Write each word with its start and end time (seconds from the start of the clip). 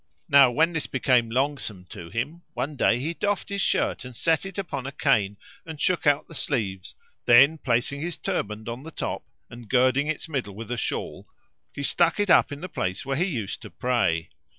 Now 0.29 0.49
when 0.49 0.73
this 0.73 0.87
became 0.87 1.29
longsome 1.29 1.87
to 1.89 2.09
him, 2.09 2.41
one 2.55 2.75
day 2.75 2.97
he 2.97 3.13
doffed 3.13 3.49
his 3.49 3.61
shirt 3.61 4.03
and 4.03 4.15
set 4.15 4.47
it 4.47 4.57
upon 4.57 4.87
a 4.87 4.91
cane 4.91 5.37
and 5.63 5.79
shook 5.79 6.07
out 6.07 6.27
the 6.27 6.33
sleeves; 6.33 6.95
then 7.27 7.59
placing 7.59 8.01
his 8.01 8.17
turband 8.17 8.67
on 8.67 8.81
the 8.81 8.89
top 8.89 9.21
and 9.47 9.69
girding 9.69 10.07
its 10.07 10.27
middle 10.27 10.55
with 10.55 10.71
a 10.71 10.75
shawl, 10.77 11.27
he 11.71 11.83
stuck 11.83 12.19
it 12.19 12.31
up 12.31 12.51
in 12.51 12.61
the 12.61 12.67
place 12.67 13.05
where 13.05 13.15
he 13.15 13.25
used 13.25 13.61
to 13.61 13.69
pray. 13.69 14.29